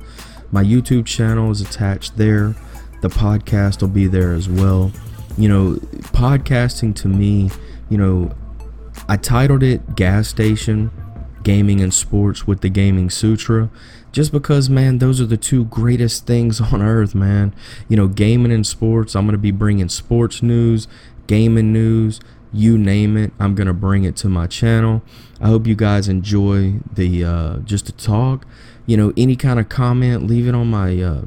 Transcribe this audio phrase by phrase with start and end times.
[0.52, 2.56] My YouTube channel is attached there.
[3.02, 4.92] The podcast will be there as well.
[5.38, 5.74] You know,
[6.14, 7.52] podcasting to me,
[7.90, 8.34] you know,
[9.08, 10.90] I titled it Gas Station
[11.44, 13.70] Gaming and Sports with the Gaming Sutra
[14.12, 17.54] just because man those are the two greatest things on earth man
[17.88, 20.88] you know gaming and sports i'm going to be bringing sports news
[21.28, 22.20] gaming news
[22.52, 25.04] you name it i'm going to bring it to my channel
[25.40, 28.46] i hope you guys enjoy the uh, just the talk
[28.88, 31.22] you know any kind of comment leave it on my uh,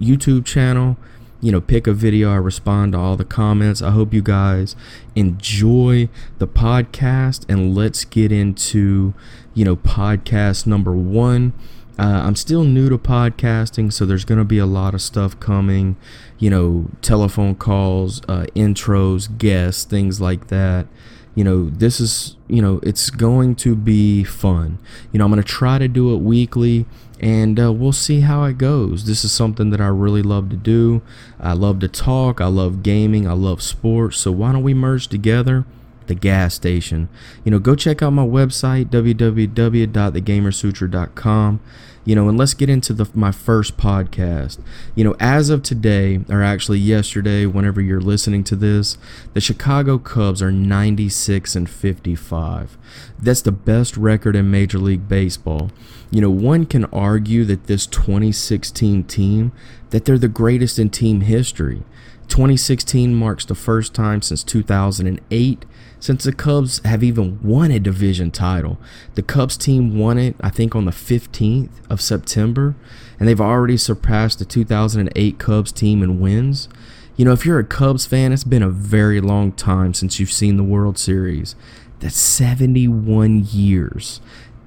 [0.00, 0.96] youtube channel
[1.44, 2.32] you know, pick a video.
[2.32, 3.82] I respond to all the comments.
[3.82, 4.74] I hope you guys
[5.14, 9.12] enjoy the podcast and let's get into,
[9.52, 11.52] you know, podcast number one.
[11.98, 15.38] Uh, I'm still new to podcasting, so there's going to be a lot of stuff
[15.38, 15.96] coming,
[16.38, 20.86] you know, telephone calls, uh, intros, guests, things like that.
[21.34, 24.78] You know, this is, you know, it's going to be fun.
[25.12, 26.86] You know, I'm going to try to do it weekly
[27.20, 29.06] and uh, we'll see how it goes.
[29.06, 31.02] This is something that I really love to do.
[31.40, 32.40] I love to talk.
[32.40, 33.26] I love gaming.
[33.26, 34.18] I love sports.
[34.18, 35.64] So why don't we merge together?
[36.06, 37.08] The gas station.
[37.44, 41.60] You know, go check out my website www.thegamersutra.com.
[42.06, 44.58] You know, and let's get into the my first podcast.
[44.94, 48.98] You know, as of today, or actually yesterday, whenever you're listening to this,
[49.32, 52.76] the Chicago Cubs are 96 and 55.
[53.18, 55.70] That's the best record in Major League Baseball.
[56.10, 59.52] You know, one can argue that this 2016 team
[59.88, 61.84] that they're the greatest in team history.
[62.28, 65.64] 2016 marks the first time since 2008
[66.04, 68.76] since the Cubs have even won a division title.
[69.14, 72.74] The Cubs team won it, I think, on the 15th of September,
[73.18, 76.68] and they've already surpassed the 2008 Cubs team in wins.
[77.16, 80.30] You know, if you're a Cubs fan, it's been a very long time since you've
[80.30, 81.56] seen the World Series.
[82.00, 84.20] That's 71 years.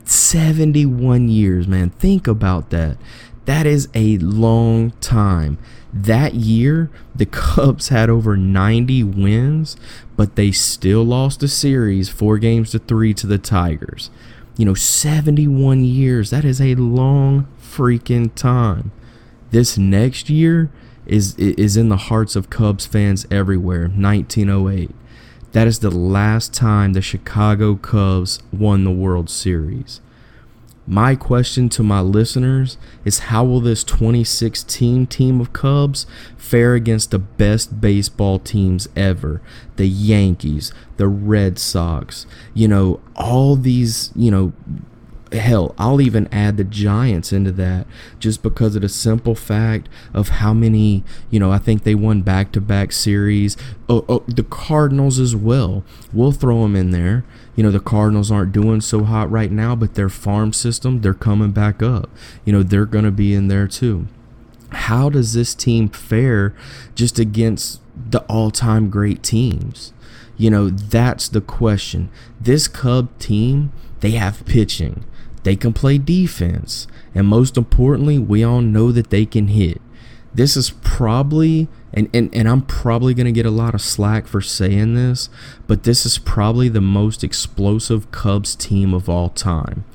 [0.06, 1.92] 71 years, man.
[1.92, 2.98] Think about that.
[3.48, 5.58] That is a long time.
[5.94, 9.78] That year, the Cubs had over 90 wins,
[10.18, 14.10] but they still lost the series four games to three to the Tigers.
[14.58, 16.30] You know, 71 years.
[16.30, 18.92] That is a long freaking time.
[19.52, 20.70] This next year
[21.06, 23.88] is is in the hearts of Cubs fans everywhere.
[23.88, 24.92] 1908.
[25.54, 30.02] That is the last time the Chicago Cubs won the World Series.
[30.90, 36.06] My question to my listeners is how will this 2016 team of Cubs
[36.38, 39.42] fare against the best baseball teams ever?
[39.76, 44.54] The Yankees, the Red Sox, you know, all these, you know,
[45.32, 47.88] hell, I'll even add the Giants into that
[48.20, 52.22] just because of the simple fact of how many, you know, I think they won
[52.22, 53.58] back to back series.
[53.90, 55.84] Oh, oh, the Cardinals as well.
[56.14, 57.26] We'll throw them in there.
[57.56, 61.14] You know, the Cardinals aren't doing so hot right now, but their farm system, they're
[61.14, 62.10] coming back up.
[62.46, 64.08] You know, they're going to be in there too.
[64.70, 66.54] How does this team fare
[66.94, 69.94] just against the all time great teams?
[70.38, 72.10] You know, that's the question.
[72.40, 73.72] This Cub team,
[74.02, 75.04] they have pitching.
[75.48, 76.88] They can play defense.
[77.16, 79.80] And most importantly, we all know that they can hit.
[80.34, 84.28] This is probably, and, and, and I'm probably going to get a lot of slack
[84.28, 85.30] for saying this,
[85.66, 89.86] but this is probably the most explosive Cubs team of all time.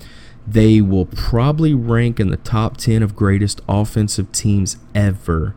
[0.49, 5.55] They will probably rank in the top 10 of greatest offensive teams ever.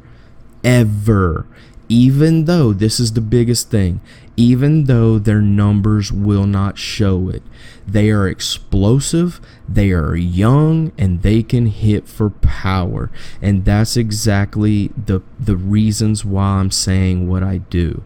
[0.61, 1.47] Ever
[1.89, 4.01] even though this is the biggest thing,
[4.37, 7.43] even though their numbers will not show it.
[7.87, 13.09] They are explosive, they are young, and they can hit for power.
[13.41, 18.03] And that's exactly the, the reasons why I'm saying what I do.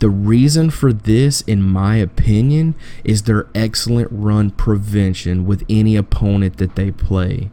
[0.00, 2.74] The reason for this, in my opinion,
[3.04, 7.50] is their excellent run prevention with any opponent that they play.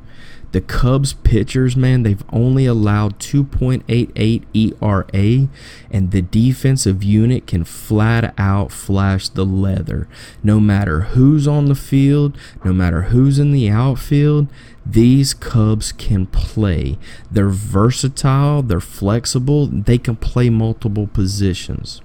[0.52, 5.48] The Cubs pitchers, man, they've only allowed 2.88 ERA,
[5.92, 10.08] and the defensive unit can flat out flash the leather.
[10.44, 14.48] No matter who's on the field, no matter who's in the outfield,
[14.86, 16.98] these Cubs can play.
[17.30, 22.02] They're versatile, they're flexible, they can play multiple positions.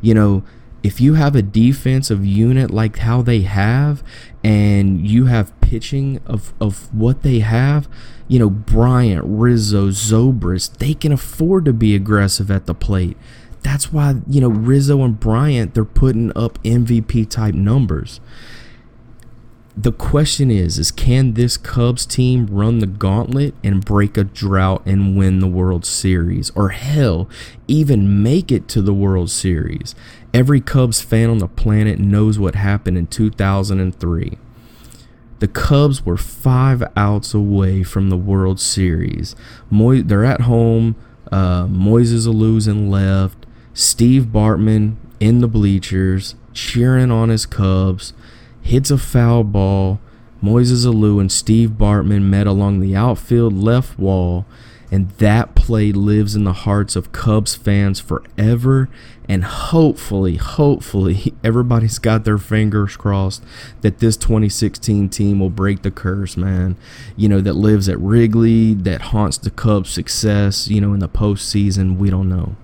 [0.00, 0.44] You know,
[0.82, 4.02] if you have a defensive unit like how they have
[4.44, 7.88] and you have pitching of, of what they have,
[8.28, 13.16] you know, Bryant, Rizzo, Zobrist, they can afford to be aggressive at the plate.
[13.62, 18.20] That's why, you know, Rizzo and Bryant, they're putting up MVP type numbers.
[19.76, 24.82] The question is, is can this Cubs team run the gauntlet and break a drought
[24.84, 26.50] and win the World Series?
[26.50, 27.28] Or hell,
[27.68, 29.94] even make it to the World Series?
[30.34, 34.38] Every Cubs fan on the planet knows what happened in 2003.
[35.38, 39.34] The Cubs were five outs away from the World Series.
[39.70, 40.96] Mo- they're at home.
[41.30, 43.46] Uh, Moises Alou's in left.
[43.72, 48.12] Steve Bartman in the bleachers, cheering on his Cubs.
[48.60, 50.00] Hits a foul ball.
[50.42, 54.46] Moises Alou and Steve Bartman met along the outfield left wall
[54.90, 58.88] and that play lives in the hearts of Cubs fans forever.
[59.28, 63.44] And hopefully, hopefully, everybody's got their fingers crossed
[63.82, 66.76] that this 2016 team will break the curse, man.
[67.16, 71.08] You know, that lives at Wrigley, that haunts the Cubs' success, you know, in the
[71.08, 71.98] postseason.
[71.98, 72.56] We don't know.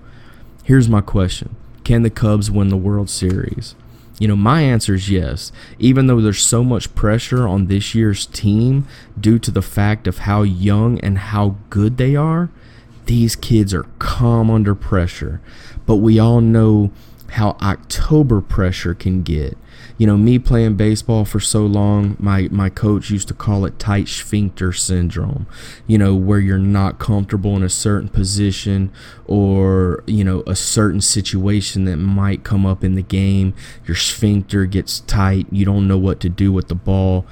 [0.63, 3.75] Here's my question Can the Cubs win the World Series?
[4.19, 5.51] You know, my answer is yes.
[5.77, 8.87] Even though there's so much pressure on this year's team
[9.19, 12.49] due to the fact of how young and how good they are,
[13.05, 15.41] these kids are calm under pressure.
[15.85, 16.91] But we all know
[17.31, 19.57] how October pressure can get
[19.97, 23.79] you know, me playing baseball for so long, my, my coach used to call it
[23.79, 25.47] tight sphincter syndrome,
[25.87, 28.91] you know, where you're not comfortable in a certain position
[29.25, 33.53] or, you know, a certain situation that might come up in the game.
[33.85, 35.47] Your sphincter gets tight.
[35.49, 37.25] You don't know what to do with the ball.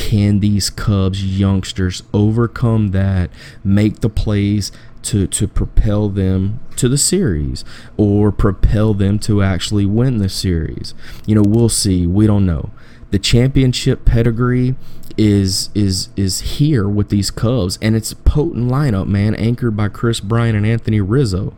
[0.00, 3.30] Can these Cubs youngsters overcome that,
[3.62, 7.66] make the plays to to propel them to the series
[7.98, 10.94] or propel them to actually win the series.
[11.26, 12.06] You know, we'll see.
[12.06, 12.70] We don't know.
[13.10, 14.74] The championship pedigree
[15.20, 19.90] is is is here with these Cubs, and it's a potent lineup, man, anchored by
[19.90, 21.52] Kris Bryant and Anthony Rizzo.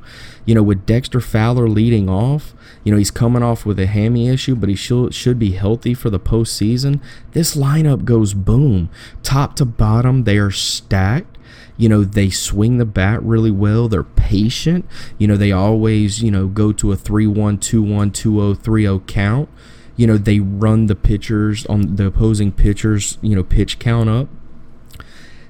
[0.44, 4.28] You know, with Dexter Fowler leading off, you know he's coming off with a hammy
[4.28, 7.00] issue, but he should should be healthy for the postseason.
[7.34, 8.90] This lineup goes boom,
[9.22, 10.24] top to bottom.
[10.24, 11.38] They are stacked
[11.78, 14.86] you know they swing the bat really well they're patient
[15.16, 19.48] you know they always you know go to a 3-1 2-1 2-0 3-0 count
[19.96, 24.28] you know they run the pitchers on the opposing pitchers you know pitch count up.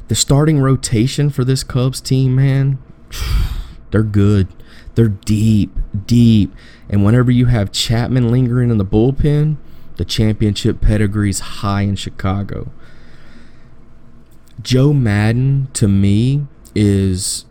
[0.09, 2.79] The starting rotation for this Cubs team man
[3.91, 4.49] they're good.
[4.95, 6.55] They're deep deep.
[6.89, 9.57] And whenever you have Chapman lingering in the bullpen
[9.97, 12.73] the championship pedigree is high in Chicago.
[14.61, 17.45] Joe Maddon to me is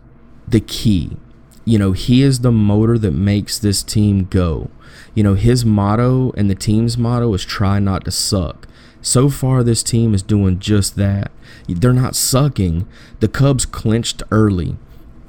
[0.46, 1.16] the key.
[1.64, 4.70] You know, he is the motor that makes this team go.
[5.14, 8.66] You know, his motto and the team's motto is try not to suck.
[9.00, 11.30] So far, this team is doing just that.
[11.68, 12.86] They're not sucking.
[13.20, 14.76] The Cubs clinched early.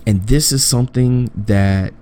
[0.06, 1.94] And this is something that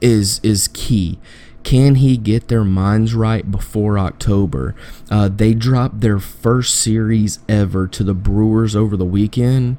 [0.00, 1.18] is is key.
[1.64, 4.74] Can he get their minds right before October?
[5.10, 9.78] Uh, they dropped their first series ever to the Brewers over the weekend.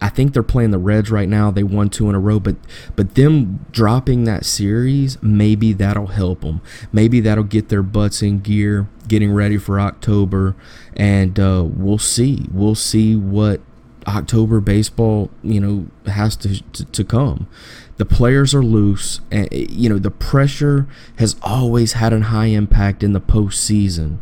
[0.00, 1.50] I think they're playing the Reds right now.
[1.50, 2.56] They won two in a row, but
[2.96, 6.60] but them dropping that series, maybe that'll help them.
[6.92, 10.56] Maybe that'll get their butts in gear, getting ready for October,
[10.96, 12.46] and uh, we'll see.
[12.52, 13.60] We'll see what
[14.06, 17.48] October baseball, you know, has to, to, to come.
[17.96, 23.02] The players are loose, and you know the pressure has always had a high impact
[23.02, 24.18] in the postseason.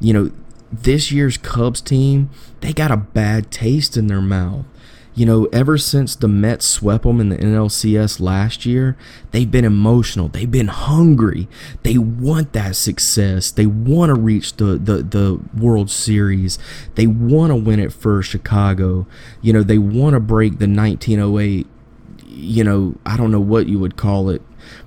[0.00, 0.30] You know,
[0.72, 4.64] this year's Cubs team, they got a bad taste in their mouth.
[5.14, 8.96] You know, ever since the Mets swept them in the NLCS last year,
[9.32, 10.28] they've been emotional.
[10.28, 11.48] They've been hungry.
[11.82, 13.50] They want that success.
[13.50, 16.58] They want to reach the, the, the World Series.
[16.94, 19.06] They want to win it for Chicago.
[19.42, 21.66] You know, they want to break the 1908
[22.32, 24.42] you know, I don't know what you would call it.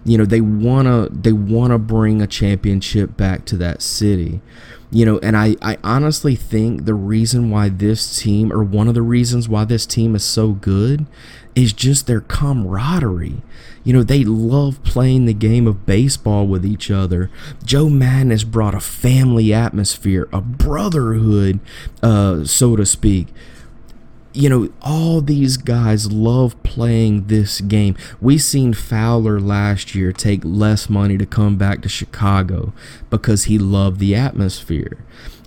[0.06, 4.42] You know, they wanna they wanna bring a championship back to that city.
[4.94, 8.94] You know, and I, I honestly think the reason why this team, or one of
[8.94, 11.08] the reasons why this team is so good,
[11.56, 13.42] is just their camaraderie.
[13.84, 17.32] You know, they love playing the game of baseball with each other.
[17.66, 21.60] Joe Maddon has brought a family atmosphere, a brotherhood,
[22.04, 23.30] uh, so to speak
[24.34, 27.96] you know, all these guys love playing this game.
[28.20, 32.74] We seen Fowler last year take less money to come back to Chicago
[33.10, 34.98] because he loved the atmosphere.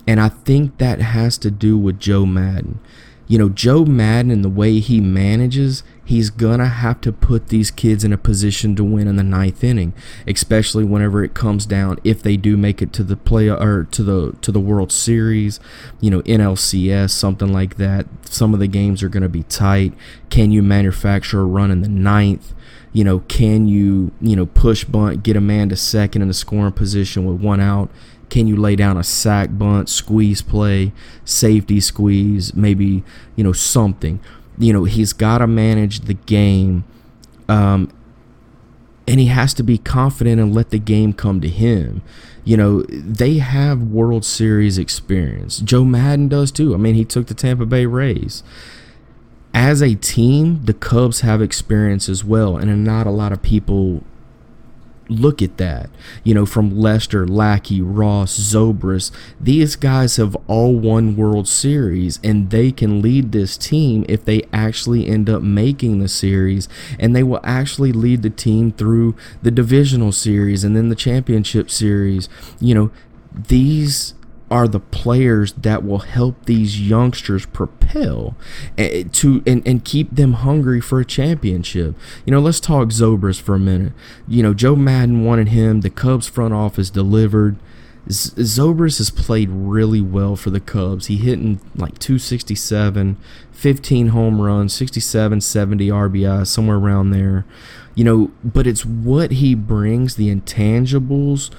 [0.07, 2.79] And I think that has to do with Joe Maddon.
[3.27, 7.73] You know, Joe Maddon and the way he manages, he's gonna have to put these
[7.73, 9.93] kids in a position to win in the ninth inning,
[10.27, 14.03] especially whenever it comes down if they do make it to the play or to
[14.05, 15.59] the to the World Series,
[16.01, 18.07] you know, NLCS, something like that.
[18.23, 19.93] Some of the games are gonna be tight.
[20.31, 22.55] Can you manufacture a run in the ninth?
[22.93, 26.35] You know, can you, you know, push bunt, get a man to second in the
[26.35, 27.91] scoring position with one out?
[28.31, 30.93] Can you lay down a sack bunt, squeeze play,
[31.25, 34.21] safety squeeze, maybe, you know, something?
[34.59, 36.85] You know, he's got to manage the game.
[37.49, 37.93] Um,
[39.09, 42.03] and he has to be confident and let the game come to him.
[42.45, 45.59] You know, they have World Series experience.
[45.59, 46.75] Joe Maddon does too.
[46.75, 48.43] I mean, he took the Tampa Bay Rays
[49.57, 54.05] as a team, the Cubs have experience as well, and not a lot of people
[55.09, 55.91] look at that.
[56.25, 62.51] You know, from Lester, Lackey, Ross, Zobrist, these guys have all won World Series, and
[62.51, 67.23] they can lead this team if they actually end up making the series, and they
[67.23, 72.29] will actually lead the team through the divisional series and then the championship series.
[72.61, 72.91] You know,
[73.33, 74.15] these
[74.51, 78.37] are the players that will help these youngsters propel
[78.79, 81.97] eh, to and, and keep them hungry for a championship.
[82.25, 83.93] You know, let's talk Zobras for a minute.
[84.29, 85.81] You know, Joe Maddon wanted him.
[85.81, 87.57] The Cubs front office delivered.
[88.09, 91.07] Zobras has played really well for the Cubs.
[91.07, 93.17] He hit in like 267,
[93.51, 97.45] 15 home runs, 67, 70 RBI, somewhere around there.
[97.97, 101.51] You know, but it's what he brings, the intangibles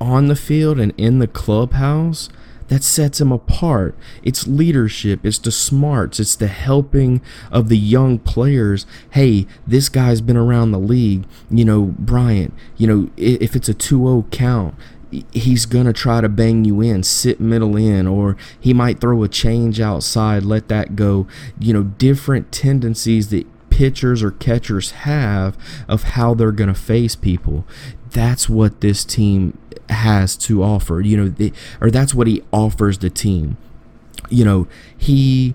[0.00, 2.28] on the field and in the clubhouse
[2.68, 3.94] that sets him apart.
[4.22, 7.20] It's leadership, it's the smarts, it's the helping
[7.50, 8.86] of the young players.
[9.10, 11.24] Hey, this guy's been around the league.
[11.50, 14.74] You know, Bryant, you know, if it's a 2 0 count,
[15.32, 19.22] he's going to try to bang you in, sit middle in, or he might throw
[19.22, 21.26] a change outside, let that go.
[21.58, 25.58] You know, different tendencies that pitchers or catchers have
[25.88, 27.64] of how they're going to face people.
[28.10, 29.58] That's what this team
[29.90, 31.00] has to offer.
[31.00, 33.56] You know, the, or that's what he offers the team.
[34.30, 35.54] You know, he,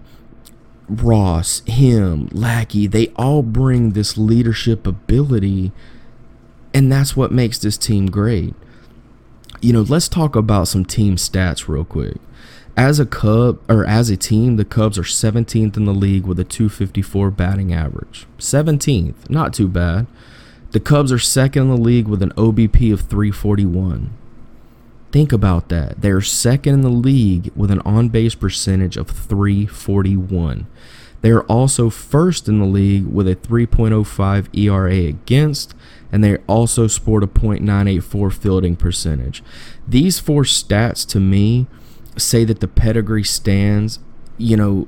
[0.87, 5.71] Ross, him, Lackey, they all bring this leadership ability,
[6.73, 8.53] and that's what makes this team great.
[9.61, 12.17] You know, let's talk about some team stats real quick.
[12.77, 16.39] As a Cub or as a team, the Cubs are 17th in the league with
[16.39, 18.25] a 254 batting average.
[18.37, 20.07] 17th, not too bad.
[20.71, 24.11] The Cubs are second in the league with an OBP of 341.
[25.11, 26.01] Think about that.
[26.01, 30.67] They're second in the league with an on base percentage of 341.
[31.21, 35.75] They are also first in the league with a 3.05 ERA against,
[36.11, 39.43] and they also sport a .984 fielding percentage.
[39.87, 41.67] These four stats to me
[42.17, 43.99] say that the pedigree stands,
[44.37, 44.87] you know,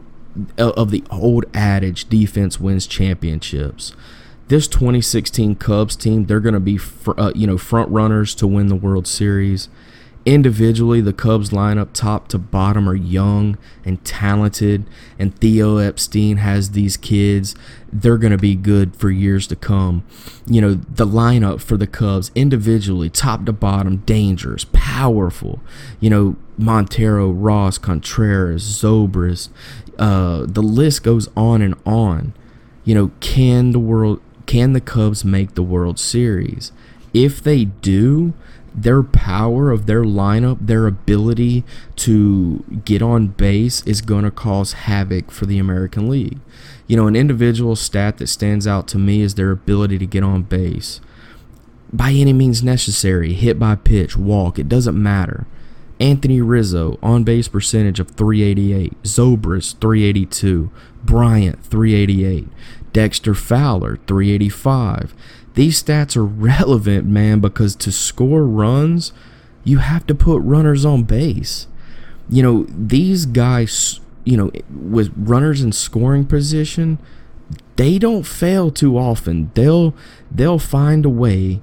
[0.58, 3.94] of the old adage defense wins championships.
[4.48, 8.48] This 2016 Cubs team, they're going to be, fr- uh, you know, front runners to
[8.48, 9.70] win the World Series.
[10.24, 14.86] Individually, the Cubs lineup top to bottom are young and talented,
[15.18, 17.56] and Theo Epstein has these kids.
[17.92, 20.04] They're going to be good for years to come.
[20.46, 25.60] You know, the lineup for the Cubs, individually, top to bottom, dangerous, powerful.
[26.00, 29.50] You know, Montero, Ross, Contreras, Zobrist.
[29.98, 32.34] Uh, the list goes on and on.
[32.86, 36.72] You know, can the world, can the Cubs make the World Series?
[37.13, 38.34] If they do,
[38.74, 41.63] their power of their lineup, their ability
[41.98, 46.40] to get on base is going to cause havoc for the American League.
[46.88, 50.24] You know, an individual stat that stands out to me is their ability to get
[50.24, 51.01] on base.
[51.94, 55.46] By any means necessary, hit by pitch, walk, it doesn't matter.
[56.00, 59.04] Anthony Rizzo, on base percentage of 388.
[59.04, 60.72] Zobrist, 382.
[61.04, 62.48] Bryant, 388.
[62.92, 65.13] Dexter Fowler, 385
[65.53, 69.13] these stats are relevant, man, because to score runs,
[69.63, 71.67] you have to put runners on base.
[72.29, 76.98] You know, these guys, you know, with runners in scoring position,
[77.75, 79.51] they don't fail too often.
[79.53, 79.93] They'll
[80.29, 81.62] they'll find a way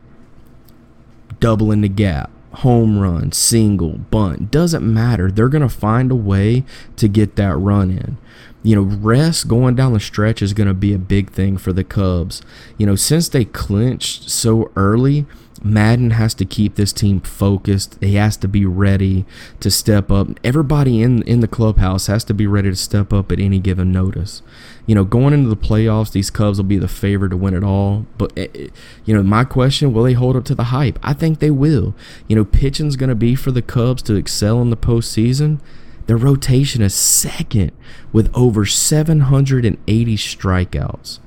[1.40, 5.30] doubling the gap, home run, single, bunt, doesn't matter.
[5.30, 6.64] They're going to find a way
[6.96, 8.18] to get that run in
[8.62, 11.72] you know, rest going down the stretch is going to be a big thing for
[11.72, 12.42] the Cubs.
[12.76, 15.26] You know, since they clinched so early,
[15.62, 17.96] Maddon has to keep this team focused.
[18.00, 19.24] He has to be ready
[19.60, 20.28] to step up.
[20.44, 23.92] Everybody in in the clubhouse has to be ready to step up at any given
[23.92, 24.42] notice.
[24.86, 27.64] You know, going into the playoffs, these Cubs will be the favorite to win it
[27.64, 28.06] all.
[28.16, 28.68] But eh, eh,
[29.04, 30.98] you know, my question: Will they hold up to the hype?
[31.02, 31.94] I think they will.
[32.26, 35.60] You know, pitching's going to be for the Cubs to excel in the postseason.
[36.06, 37.72] Their rotation is second
[38.12, 41.18] with over 780 strikeouts.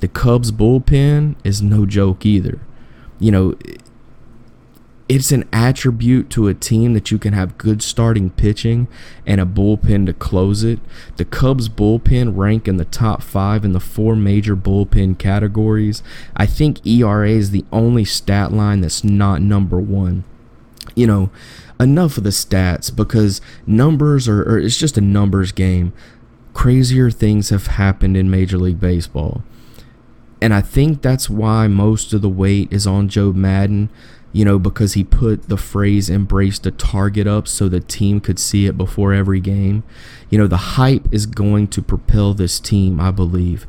[0.00, 2.60] The Cubs bullpen is no joke either.
[3.18, 3.54] You know,
[5.08, 8.88] it's an attribute to a team that you can have good starting pitching
[9.24, 10.80] and a bullpen to close it.
[11.16, 16.02] The Cubs bullpen rank in the top five in the four major bullpen categories.
[16.36, 20.24] I think ERA is the only stat line that's not number one.
[20.96, 21.30] You know,
[21.78, 25.92] enough of the stats because numbers are, or it's just a numbers game.
[26.52, 29.44] Crazier things have happened in Major League Baseball.
[30.40, 33.88] And I think that's why most of the weight is on Joe Maddon,
[34.32, 38.38] you know, because he put the phrase embrace the target up so the team could
[38.38, 39.82] see it before every game.
[40.28, 43.66] You know, the hype is going to propel this team, I believe.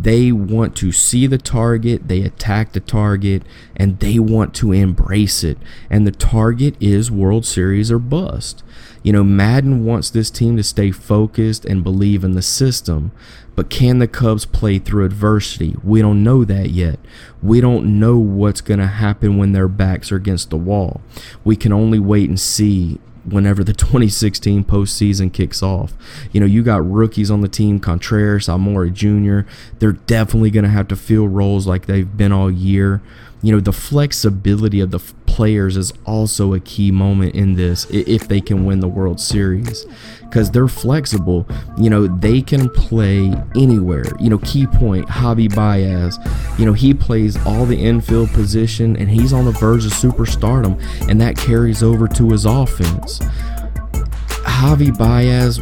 [0.00, 3.42] They want to see the target, they attack the target,
[3.74, 5.58] and they want to embrace it.
[5.90, 8.62] And the target is World Series or bust.
[9.02, 13.10] You know, Maddon wants this team to stay focused and believe in the system.
[13.56, 15.74] But can the Cubs play through adversity?
[15.82, 17.00] We don't know that yet.
[17.42, 21.00] We don't know what's going to happen when their backs are against the wall.
[21.42, 23.00] We can only wait and see
[23.32, 25.94] whenever the 2016 postseason kicks off.
[26.32, 29.48] You know, you got rookies on the team, Contreras, Almora Jr.
[29.78, 33.02] They're definitely going to have to fill roles like they've been all year
[33.42, 34.98] you know the flexibility of the
[35.38, 39.86] players is also a key moment in this if they can win the World Series
[40.22, 41.46] because they're flexible
[41.78, 46.18] you know they can play anywhere you know key point Javi Baez
[46.58, 50.76] you know he plays all the infield position and he's on the verge of superstardom
[51.08, 53.20] and that carries over to his offense
[54.42, 55.60] Javi Baez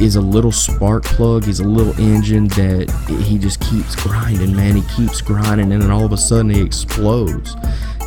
[0.00, 1.44] is a little spark plug.
[1.44, 2.90] He's a little engine that
[3.26, 4.76] he just keeps grinding, man.
[4.76, 7.54] He keeps grinding, and then all of a sudden he explodes.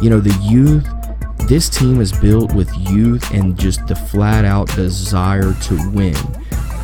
[0.01, 0.87] You know, the youth,
[1.47, 6.15] this team is built with youth and just the flat out desire to win.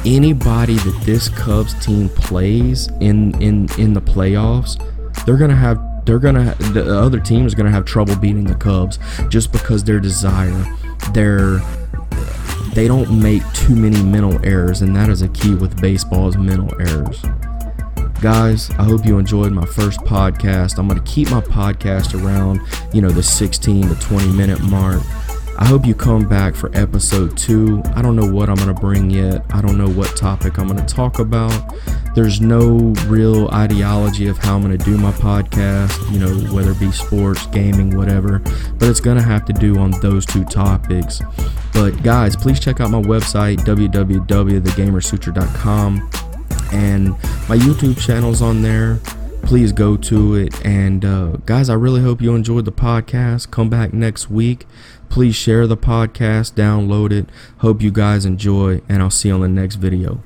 [0.06, 4.78] Anybody that this Cubs team plays in in in the playoffs,
[5.26, 9.00] they're gonna have they're gonna the other team is gonna have trouble beating the Cubs
[9.30, 10.66] just because their desire,
[11.14, 11.60] their
[12.74, 16.74] they don't make too many mental errors, and that is a key with baseball's mental
[16.80, 17.22] errors.
[18.22, 20.78] Guys, I hope you enjoyed my first podcast.
[20.78, 22.60] I'm going to keep my podcast around,
[22.94, 25.02] you know, the 16 to 20 minute mark.
[25.58, 27.82] I hope you come back for episode two.
[27.96, 29.46] I don't know what I'm going to bring yet.
[29.52, 31.54] I don't know what topic I'm going to talk about.
[32.14, 36.72] There's no real ideology of how I'm going to do my podcast, you know, whether
[36.72, 38.40] it be sports, gaming, whatever,
[38.74, 41.22] but it's going to have to do on those two topics.
[41.72, 46.10] But guys, please check out my website, www.thegamersutra.com,
[46.72, 47.10] and
[47.48, 49.00] my YouTube channel's on there
[49.50, 50.66] please go to it.
[50.66, 53.50] And uh, guys, I really hope you enjoyed the podcast.
[53.50, 54.68] Come back next week.
[55.10, 57.30] Please share the podcast, download it.
[57.60, 60.22] Hope you guys enjoy, and I'll see you on the next video.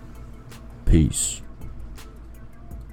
[0.85, 1.42] Peace.